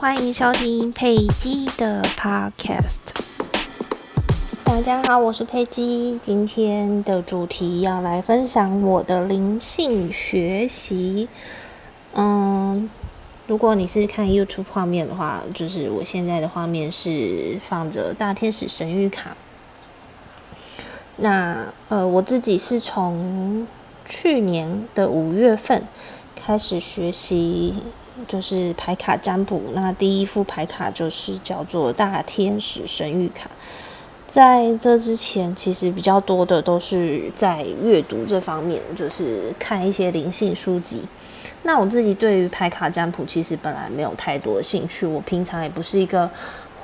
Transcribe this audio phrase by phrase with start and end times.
[0.00, 2.98] 欢迎收听佩姬的 Podcast。
[4.62, 6.16] 大家好，我是佩姬。
[6.22, 11.28] 今天的主题要来分享我的灵性学习。
[12.14, 12.88] 嗯，
[13.48, 19.36] 如果你是看 YouTube 画面的话，就是我现在的画面是放着大天使神谕卡。
[21.16, 23.66] 那呃，我自己是从
[24.04, 25.82] 去年的五月份
[26.36, 27.74] 开始学习。
[28.26, 33.48] 就是牌卡占卜，那第一副牌卡就是叫做大天使神谕卡。
[34.30, 41.02] 在这之前，其实比较多的都是在阅读这方面，就是看一些灵性书籍。
[41.62, 46.28] 那我自己对于牌卡占卜其实本来没有太多兴趣，我平常也不是一个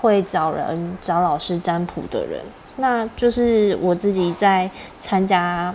[0.00, 2.40] 会找人找老师占卜的人。
[2.76, 5.74] 那就是我自己在参加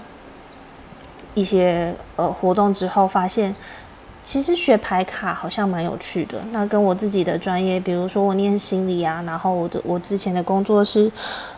[1.35, 3.55] 一些呃活动之后，发现。
[4.31, 11.11] 其实学牌卡好像蛮有趣的，那跟我自己的专业，比如说我念心理啊，然后我的我之前的工作是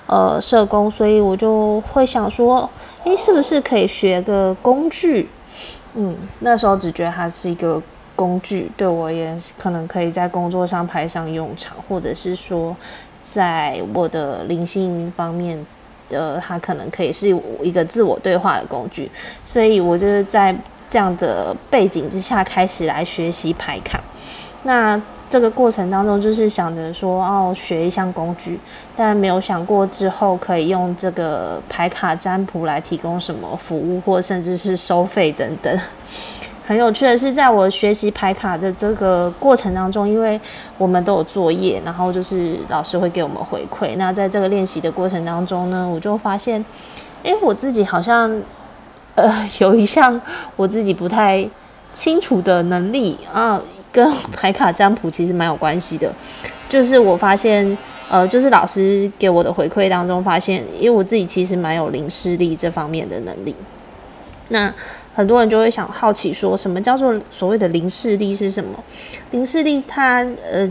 [0.07, 2.69] 呃社工，所以我就会想说，
[3.03, 5.27] 诶，是不是可以学个工具？
[5.95, 7.81] 嗯，那时候只觉得它是一个
[8.15, 12.73] 工具，对我也可能可以在工作上派上用场，或者是说
[13.25, 15.59] 在我的灵性方面
[16.09, 19.11] 的，它可能可以是一个自我对话的工具，
[19.43, 20.55] 所以我就是在。
[20.91, 23.97] 这样的背景之下开始来学习排卡，
[24.63, 28.59] 那这个过程当中就是想着说哦，学一项工具，
[28.93, 35.79] 但没有想过之后可以用这个排卡占卜来提供什么服务，或甚至是收费等等。
[36.67, 40.39] 很有趣的是，在我学习排卡的这个过程当中，因为
[40.77, 43.95] 我们都有作业，然后就是老师会给我们回馈。
[43.95, 46.63] 那在这个练习的过程当中呢，我就发现，
[47.23, 48.29] 哎，我自己好像。
[49.15, 50.19] 呃，有一项
[50.55, 51.47] 我自己不太
[51.91, 56.11] 清楚的能力啊，跟牌卡占卜其实蛮有关系的。
[56.69, 57.77] 就是我发现，
[58.09, 63.53] 呃，就是老师给我的回馈当中发现，因为我自己其实蛮有零视力这方面的能力。
[64.49, 64.73] 那
[65.13, 68.81] 很多人就会想好奇，说什么叫做所谓的零视力是什么？
[69.31, 70.69] 零视力它呃。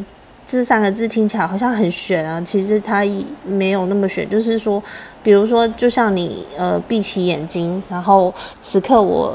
[0.50, 3.04] 这三个字听起来好像很玄啊，其实它
[3.44, 4.28] 没有那么玄。
[4.28, 4.82] 就是说，
[5.22, 9.32] 比如说，就像你呃闭起眼睛，然后此刻我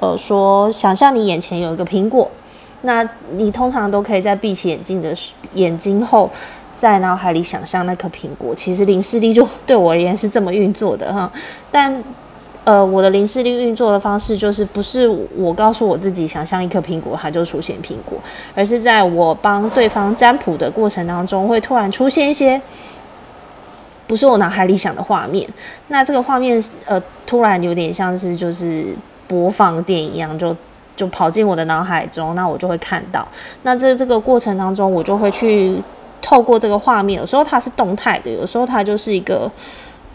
[0.00, 2.28] 呃说，想象你眼前有一个苹果，
[2.82, 5.14] 那你通常都可以在闭起眼睛的
[5.54, 6.28] 眼睛后，
[6.76, 8.52] 在脑海里想象那颗苹果。
[8.56, 11.30] 其实零视力就 对我而言是这么运作的哈，
[11.70, 12.02] 但。
[12.68, 18.18] 呃，我的零视力运作的方式就是不是我告诉我自己想象一颗苹果，它就出现苹果，
[18.54, 22.60] 而是在我帮对方占卜的过程当中，会突然出现一些
[24.06, 25.48] 不是我脑海里想的画面。
[25.86, 28.94] 那这个画面呃，突然有点像是就是
[29.26, 30.54] 播放电影一样，就
[30.94, 33.26] 就跑进我的脑海中，那我就会看到。
[33.62, 35.82] 那在这个过程当中，我就会去
[36.20, 39.50] 透过这个画面，有时候它是动态的，有时候它就是一个。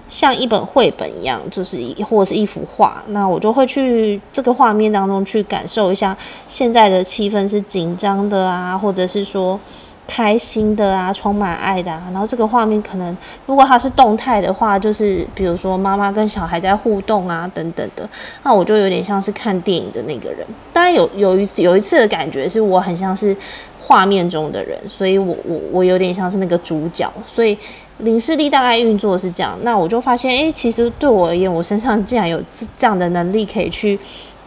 [0.10, 6.16] 像一本绘本一样，就是一或者是一幅画，那我就会去这个画面当中去感受一下
[6.48, 9.60] 现在的气氛是紧张的啊，或者是说
[10.08, 12.04] 开心的啊，充满爱的啊。
[12.12, 18.08] 然后这个画面可能如果它是动态的话，就是比如说妈妈跟小孩在互动啊等等的，
[18.44, 20.46] 那我就有点像是看电影的那个人。
[20.72, 23.36] 当然有有一次有一次的感觉是我很像是
[23.82, 27.58] 画面中的人，所以我我我有点像是那个主角，所以。
[28.00, 32.42] 零视力大概运作是这样，那我就发现，诶，其实对我而言，我身上竟然有
[32.78, 33.98] 这样的能力，可以去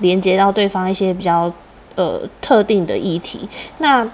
[0.00, 1.50] 连接到对方一些比较
[1.94, 3.48] 呃特定的议题。
[3.78, 4.06] 那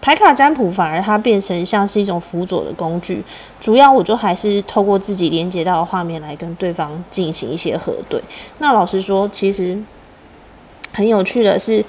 [0.00, 3.22] 牌卡占卜反而它变成像是一种辅佐的工具，
[3.60, 8.20] 主要我就还是透过自己连接到的画面来跟对方进行一些核对。
[8.58, 9.78] 那老实说，其实
[10.92, 11.84] 很有趣的是，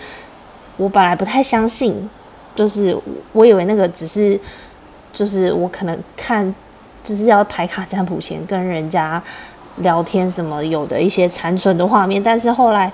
[0.77, 2.09] 我本来不太相信，
[2.55, 2.95] 就是
[3.33, 4.39] 我以为那个只是。
[5.13, 6.53] 就是我可能看，
[7.03, 9.21] 就是要排卡占卜前跟人家
[9.77, 12.91] 聊天什么，有的一些残存的画面，但是后来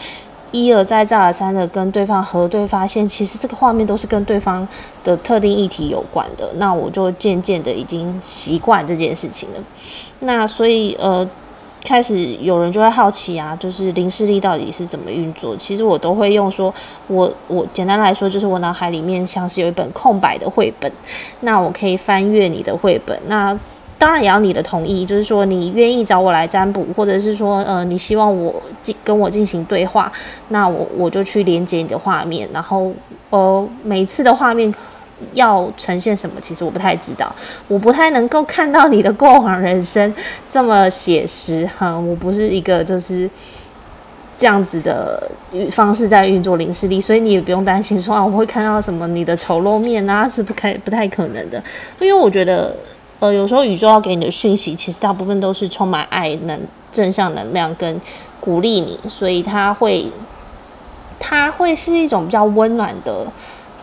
[0.51, 4.67] 一而再再而三的跟对方核对，发现其实这个画面都是跟对方
[5.03, 9.59] 的特定议题有关的，那我就渐渐的已经习惯这件事情了。
[10.19, 11.27] 那所以呃。
[11.85, 15.55] 开始有人就会好奇啊，就是零视力到底是怎么运作？
[15.55, 16.73] 其实我都会用说，
[17.07, 20.91] 我我简单来说，就是我脑海里面像是有一本空白的绘本，
[21.41, 23.17] 那我可以翻阅你的绘本。
[23.27, 23.57] 那
[23.99, 28.53] 当然也要你的同意，就是说你愿意找我来占卜，或者是说呃你希望我
[28.83, 30.11] 进跟我进行对话，
[30.49, 32.91] 那我我就去连接你的画面，然后
[33.29, 34.73] 呃每次的画面。
[35.33, 36.39] 要呈现什么？
[36.41, 37.33] 其实我不太知道，
[37.67, 40.13] 我不太能够看到你的过往人生
[40.49, 41.97] 这么写实哈。
[41.97, 43.29] 我不是一个就是
[44.37, 45.31] 这样子的
[45.71, 51.63] 方式在运作零视力，所以你也不用担心说啊，我会看到什么你的丑陋面啊，是不开不太可能的。
[51.99, 52.75] 因为我觉得，
[53.19, 56.59] 呃，有时候宇宙要给你的讯息，其实大部分都是充满爱、能
[56.91, 58.01] 正向能量跟
[58.41, 60.05] 鼓励你，所以它会，
[61.17, 63.25] 它会是一种比较温暖的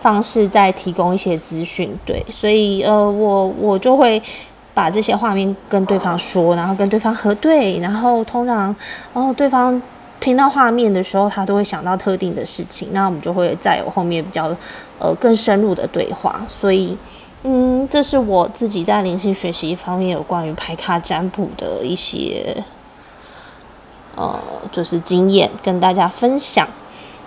[0.02, 1.96] 方式，在提供一些资讯。
[2.04, 4.22] 对，所以呃，我我就会
[4.74, 8.74] 把这些画面跟对方说，然后跟对方核对，然后通常，
[9.14, 9.80] 然后对方。
[10.22, 14.56] 听到画面的时候，他都会想到特定的事情，那我们就会再有后面比较
[15.00, 16.40] 呃更深入的对话。
[16.48, 16.96] 所以，
[17.42, 22.56] 嗯，这是我自己在灵性学习方面有关于排卡占卜的一些
[24.14, 24.38] 呃
[24.70, 26.68] 就是经验跟大家分享。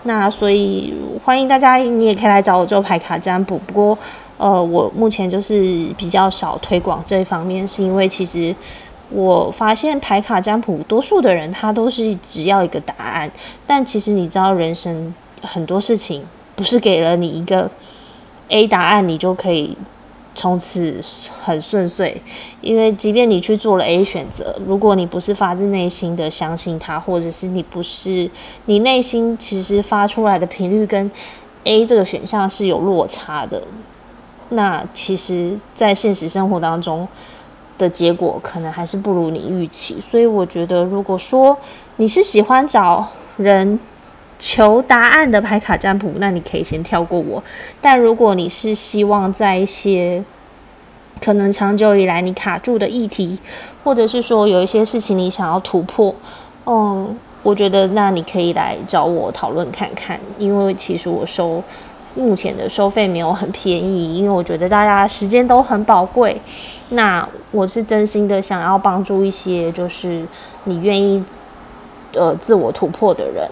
[0.05, 0.93] 那所以
[1.23, 3.59] 欢迎大家，你也可以来找我做排卡占卜。
[3.67, 3.97] 不过，
[4.37, 8.55] 呃，我目前就是比较少推广这一方面，是因为其实。
[9.11, 13.31] 我发现排卡占卜，多数的人他都是只要一个答案，
[13.67, 15.13] 但其实你知道，人生
[15.43, 16.25] 很多事情
[16.55, 17.69] 不是给了你一个
[18.49, 19.77] A 答案，你就可以
[20.35, 20.99] 从此
[21.43, 22.21] 很顺遂。
[22.61, 28.29] 因为即便你去做了 A 选择，如果你不是发自内心的相信他，或者是你不是
[28.65, 31.09] 你内心其实发出来的频率跟
[31.63, 33.63] A 这个选项是有落差的，
[34.49, 37.07] 那其实，在现实生活当中。
[37.77, 41.57] 的结果可能还是不如你预期，所以我觉得，如果说
[41.97, 43.05] 你是喜欢找
[43.35, 43.77] 人
[44.37, 47.43] 求答案的牌卡占卜，那你可以先跳过我。
[47.81, 50.23] 但如果你是希望在一些
[51.21, 53.39] 可能长久以来你卡住的议题，
[53.83, 56.13] 或者是说有一些事情你想要突破，
[56.65, 61.63] 嗯，我觉得那你可以来找我讨论看看，因为其实我收。
[62.17, 66.33] 目前的收费没有很便宜，因为我觉得大家时间都很宝贵。
[66.91, 70.25] 那我是真心的想要帮助一些就是
[70.63, 71.21] 你愿意
[72.13, 73.45] 呃自我突破的人，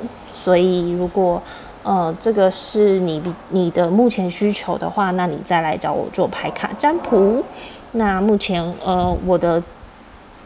[0.44, 1.42] 所以如果
[1.84, 7.44] 呃这个是你比你的目前需求的话，那你再来找我做牌卡占卜。
[7.94, 9.62] 那目前呃我的。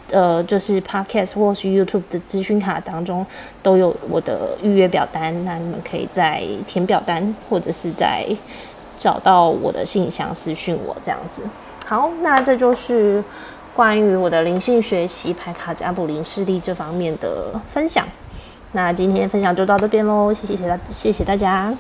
[0.10, 3.26] 呃，就是 Podcast 或是 YouTube 的资讯卡当中
[3.62, 8.26] 都有我的预约表单，那你们可以在填表单，或者是在
[8.98, 11.42] 找到我的信箱私讯我这样子。
[11.86, 13.22] 好，那这就是
[13.76, 18.08] 关于我的灵性学习、排卡占卜、灵视力这方面的分享。
[18.74, 21.74] 那今天分享就到这边喽，谢谢大，谢谢大家。